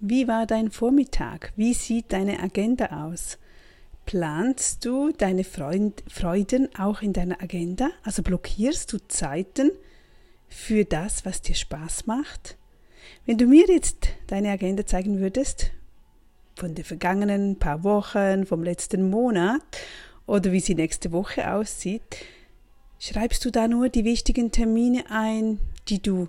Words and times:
Wie 0.00 0.28
war 0.28 0.44
dein 0.44 0.70
Vormittag? 0.70 1.54
Wie 1.56 1.72
sieht 1.72 2.12
deine 2.12 2.40
Agenda 2.40 3.06
aus? 3.06 3.38
Planst 4.04 4.84
du 4.84 5.10
deine 5.10 5.42
Freund 5.42 6.04
Freuden 6.06 6.68
auch 6.78 7.00
in 7.00 7.14
deiner 7.14 7.40
Agenda? 7.42 7.88
Also 8.02 8.22
blockierst 8.22 8.92
du 8.92 8.98
Zeiten 9.08 9.70
für 10.48 10.84
das, 10.84 11.24
was 11.24 11.40
dir 11.40 11.54
Spaß 11.54 12.06
macht? 12.06 12.58
Wenn 13.24 13.38
du 13.38 13.46
mir 13.46 13.66
jetzt 13.68 14.08
deine 14.26 14.50
Agenda 14.50 14.84
zeigen 14.84 15.18
würdest, 15.18 15.72
von 16.56 16.74
den 16.74 16.84
vergangenen 16.84 17.58
paar 17.58 17.82
Wochen, 17.82 18.44
vom 18.44 18.62
letzten 18.62 19.08
Monat 19.08 19.62
oder 20.26 20.52
wie 20.52 20.60
sie 20.60 20.74
nächste 20.74 21.10
Woche 21.10 21.50
aussieht, 21.50 22.18
schreibst 22.98 23.42
du 23.46 23.50
da 23.50 23.66
nur 23.66 23.88
die 23.88 24.04
wichtigen 24.04 24.52
Termine 24.52 25.04
ein, 25.08 25.58
die 25.88 26.02
du 26.02 26.28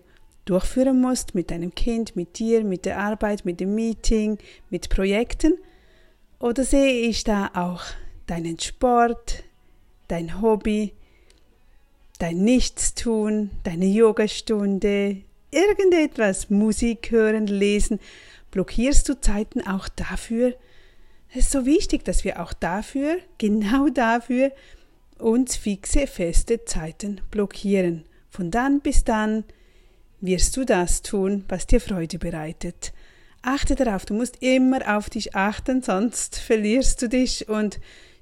durchführen 0.50 1.02
musst 1.02 1.36
mit 1.36 1.52
deinem 1.52 1.76
Kind, 1.76 2.16
mit 2.16 2.40
dir, 2.40 2.64
mit 2.64 2.86
der 2.86 3.00
Arbeit, 3.00 3.46
mit 3.46 3.60
dem 3.60 3.76
Meeting, 3.76 4.38
mit 4.70 4.90
Projekten? 4.90 5.58
Oder 6.40 6.64
sehe 6.64 7.08
ich 7.08 7.24
da 7.24 7.52
auch 7.54 7.84
deinen 8.28 8.60
Sport, 8.60 9.44
dein 10.08 10.42
Hobby, 10.42 10.94
dein 12.20 12.44
Nichtstun, 12.44 13.52
deine 13.64 13.86
Yogastunde, 13.86 15.18
irgendetwas, 15.52 16.50
Musik 16.50 17.12
hören, 17.12 17.48
lesen, 17.48 18.00
blockierst 18.52 19.10
du 19.10 19.20
Zeiten 19.20 19.66
auch 19.66 19.90
dafür? 19.90 20.54
Es 21.30 21.46
ist 21.46 21.52
so 21.52 21.66
wichtig, 21.66 22.06
dass 22.06 22.24
wir 22.24 22.42
auch 22.42 22.54
dafür, 22.54 23.18
genau 23.38 23.90
dafür, 23.90 24.52
uns 25.20 25.56
fixe, 25.56 26.08
feste 26.08 26.64
Zeiten 26.66 27.22
blockieren. 27.32 28.06
Von 28.30 28.52
dann 28.52 28.82
bis 28.82 29.04
dann 29.04 29.44
wirst 30.22 30.58
du 30.58 30.66
das 30.66 31.02
tun, 31.02 31.46
was 31.48 31.68
dir 31.68 31.80
Freude 31.80 32.18
bereitet. 32.18 32.94
Achte 33.42 33.76
darauf, 33.76 34.06
du 34.06 34.14
musst 34.14 34.42
immer 34.42 34.98
auf 34.98 35.10
dich 35.10 35.36
achten, 35.36 35.82
sonst 35.82 36.38
verlierst 36.38 37.02
du 37.02 37.10
dich 37.10 37.48
und 37.48 37.80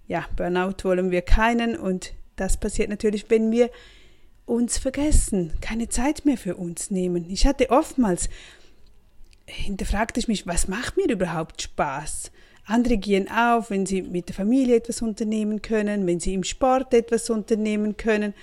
ja, 0.08 0.26
Burnout 0.36 0.84
wollen 0.84 1.10
wir 1.10 1.22
keinen 1.22 1.78
und 1.78 2.14
das 2.36 2.58
passiert 2.58 2.90
natürlich, 2.90 3.30
wenn 3.30 3.52
wir 3.52 3.70
uns 4.46 4.78
vergessen, 4.78 5.54
keine 5.62 5.90
Zeit 5.90 6.26
mehr 6.26 6.38
für 6.38 6.56
uns 6.56 6.92
nehmen. 6.92 7.30
Ich 7.30 7.48
hatte 7.48 7.72
oftmals, 7.72 8.30
hinterfragte 9.48 10.20
ich 10.20 10.28
mich, 10.28 10.46
was 10.46 10.68
macht 10.68 10.98
mir 10.98 11.10
überhaupt 11.10 11.62
Spaß? 11.62 12.32
Andere 12.66 12.98
gehen 12.98 13.30
auf, 13.30 13.70
wenn 13.70 13.86
sie 13.86 14.02
mit 14.02 14.28
der 14.28 14.36
Familie 14.36 14.76
etwas 14.76 15.02
unternehmen 15.02 15.62
können, 15.62 16.06
wenn 16.08 16.20
sie 16.20 16.34
im 16.34 16.44
Sport 16.44 16.94
etwas 16.94 17.30
unternehmen 17.30 17.96
können. 17.96 18.34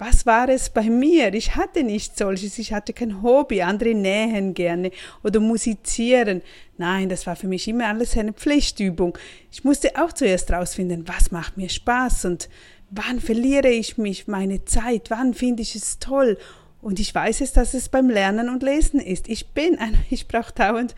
Was 0.00 0.24
war 0.24 0.48
es 0.48 0.70
bei 0.70 0.88
mir? 0.88 1.34
Ich 1.34 1.56
hatte 1.56 1.84
nichts 1.84 2.18
solches, 2.18 2.58
ich 2.58 2.72
hatte 2.72 2.94
kein 2.94 3.22
Hobby, 3.22 3.60
andere 3.60 3.94
nähen 3.94 4.54
gerne 4.54 4.92
oder 5.22 5.40
musizieren. 5.40 6.40
Nein, 6.78 7.10
das 7.10 7.26
war 7.26 7.36
für 7.36 7.48
mich 7.48 7.68
immer 7.68 7.86
alles 7.86 8.16
eine 8.16 8.32
Pflichtübung. 8.32 9.18
Ich 9.52 9.62
musste 9.62 10.02
auch 10.02 10.14
zuerst 10.14 10.50
rausfinden, 10.50 11.06
was 11.06 11.32
macht 11.32 11.58
mir 11.58 11.68
Spaß 11.68 12.24
und 12.24 12.48
wann 12.90 13.20
verliere 13.20 13.68
ich 13.68 13.98
mich, 13.98 14.26
meine 14.26 14.64
Zeit, 14.64 15.10
wann 15.10 15.34
finde 15.34 15.60
ich 15.60 15.74
es 15.74 15.98
toll. 15.98 16.38
Und 16.80 16.98
ich 16.98 17.14
weiß 17.14 17.42
es, 17.42 17.52
dass 17.52 17.74
es 17.74 17.90
beim 17.90 18.08
Lernen 18.08 18.48
und 18.48 18.62
Lesen 18.62 19.00
ist. 19.00 19.28
Ich 19.28 19.48
bin 19.48 19.78
ein, 19.78 19.98
ich 20.08 20.26
brauche 20.28 20.54
dauernd 20.54 20.94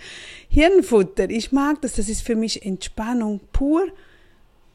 Hirnfutter. 0.48 1.28
Ich 1.28 1.50
mag 1.50 1.82
das, 1.82 1.94
das 1.94 2.08
ist 2.08 2.22
für 2.22 2.36
mich 2.36 2.64
Entspannung 2.64 3.40
pur 3.52 3.84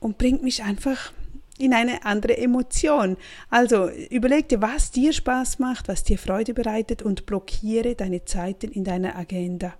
und 0.01 0.17
bringt 0.17 0.43
mich 0.43 0.63
einfach 0.63 1.13
in 1.59 1.73
eine 1.73 2.05
andere 2.05 2.37
Emotion. 2.37 3.17
Also 3.49 3.89
überleg 3.89 4.49
dir, 4.49 4.61
was 4.61 4.91
dir 4.91 5.13
Spaß 5.13 5.59
macht, 5.59 5.87
was 5.87 6.03
dir 6.03 6.17
Freude 6.17 6.53
bereitet 6.53 7.01
und 7.01 7.25
blockiere 7.25 7.95
deine 7.95 8.25
Zeiten 8.25 8.71
in 8.71 8.83
deiner 8.83 9.15
Agenda. 9.15 9.73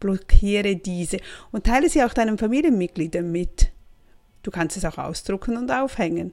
Blockiere 0.00 0.76
diese 0.76 1.18
und 1.52 1.64
teile 1.64 1.88
sie 1.88 2.02
auch 2.02 2.14
deinen 2.14 2.38
Familienmitgliedern 2.38 3.30
mit. 3.30 3.70
Du 4.42 4.50
kannst 4.50 4.76
es 4.76 4.84
auch 4.84 4.98
ausdrucken 4.98 5.56
und 5.56 5.70
aufhängen. 5.70 6.32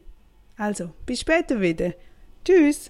Also, 0.58 0.92
bis 1.06 1.22
später 1.22 1.62
wieder. 1.62 1.94
Tschüss. 2.44 2.90